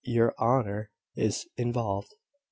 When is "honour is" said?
0.39-1.45